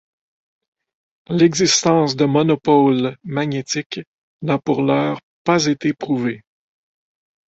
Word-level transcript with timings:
L'existence 1.29 2.15
de 2.15 2.25
monopôles 2.25 3.15
magnétiques 3.23 3.99
n'a 4.41 4.57
pour 4.57 4.81
l'heure 4.81 5.21
pas 5.43 5.67
été 5.67 5.93
prouvée. 5.93 6.41